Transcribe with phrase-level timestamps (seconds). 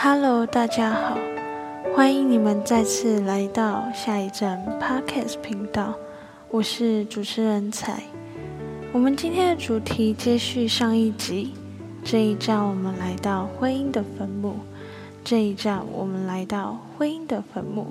[0.00, 1.18] Hello，大家好，
[1.92, 5.92] 欢迎你们再次来到下一站 Podcast 频道，
[6.52, 8.04] 我是主持人彩。
[8.92, 11.52] 我们今天的主题接续上一集，
[12.04, 14.54] 这一站我们来到婚姻的坟墓，
[15.24, 17.88] 这一站我们来到婚姻的坟墓。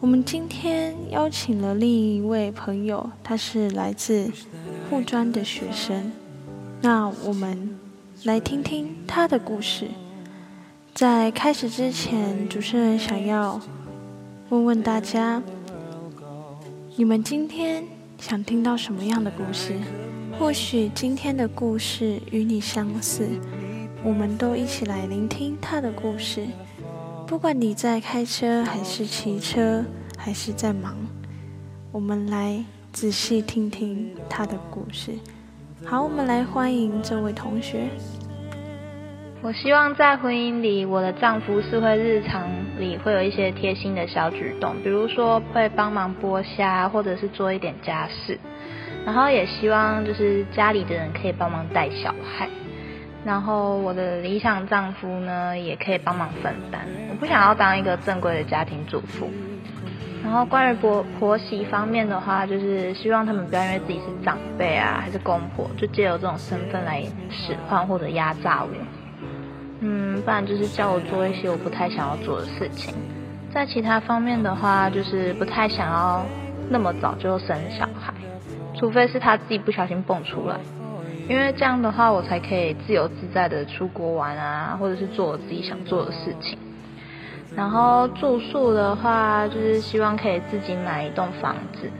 [0.00, 4.30] 我们今天邀请了另一位朋友，他是来自
[4.90, 6.12] 护专的学生，
[6.82, 7.74] 那我们
[8.24, 9.86] 来听听他的故事。
[10.98, 13.60] 在开始之前，主持人想要
[14.48, 15.40] 问问大家：
[16.96, 17.84] 你们今天
[18.18, 19.74] 想听到什么样的故事？
[20.36, 23.28] 或许今天的故事与你相似，
[24.02, 26.44] 我们都一起来聆听他的故事。
[27.28, 29.84] 不管你在开车，还是骑车，
[30.16, 30.96] 还是在忙，
[31.92, 35.12] 我们来仔细听听他的故事。
[35.84, 37.88] 好，我们来欢迎这位同学。
[39.40, 48.36] 我希望在婚姻里，我的丈夫是会日常里会有一些贴心的小举动，比如说会帮忙剥虾，或者是做一点家事。
[49.06, 52.48] 然后也希望就是家里的人可以帮忙带小孩。
[53.24, 56.80] 然后我的理想丈夫呢，也可以帮忙分担。
[57.08, 59.30] 我不想要当一个正规的家庭主妇。
[60.24, 68.70] 然后关于婆婆媳方面的话，就是希望他们不要因为自己是长辈啊，还是公婆，就借由这种身份来使唤或者压榨我。
[69.80, 72.94] 嗯，不然就是叫我做一些我不太想要做的事情。
[73.52, 76.24] 在其他方面的话，就是不太想要
[76.68, 78.12] 那么早就生小孩，
[78.74, 80.56] 除非是他自己不小心蹦出来，
[81.28, 86.58] 因为这样的话我才可以自由自在的出国玩啊，或者是做我自己想做的事情。
[87.56, 91.90] 然后住宿的话，就是希望可以自己买一栋房子，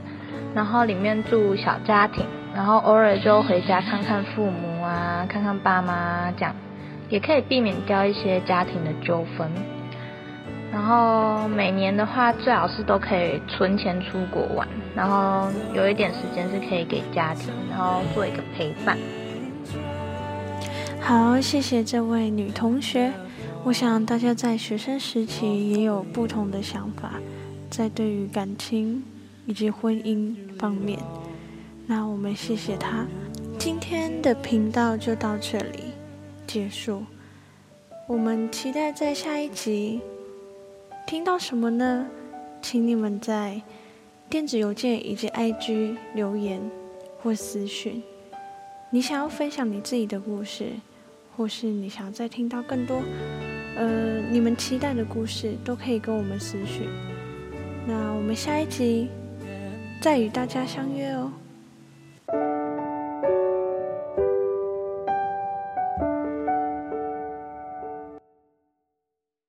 [0.53, 6.53] 然后里面住小家庭，然后偶尔就回家看看父母啊，看看爸妈这样。
[7.09, 9.49] 也可以避免掉一些家庭的纠纷，
[10.71, 18.97] 然后每年的话，最好是都可以存钱出国玩，然后有一点时间是可以给家庭，然后做一个陪伴。
[21.01, 23.11] 好，谢谢这位女同学。
[23.63, 27.13] 我想大家在学生时期也有不同的想法，
[27.69, 29.03] 在对于感情
[29.47, 30.99] 以及婚姻方面。
[31.87, 33.07] 那我们谢谢她。
[33.57, 35.88] 今天的频道就到这里。
[36.49, 37.03] 结束，
[38.07, 40.01] 我们期待在下一集
[41.05, 42.07] 听到什么呢？
[42.59, 43.61] 请你们在
[44.27, 46.59] 电子邮件以及 IG 留言
[47.21, 48.01] 或私讯。
[48.89, 50.71] 你想要分享你自己的故事，
[51.37, 53.03] 或是你想要再听到更多，
[53.75, 56.89] 呃，你们期待的故事，都可以跟我们私讯。
[57.85, 59.07] 那我们下一集
[60.01, 61.31] 再与大家相约哦。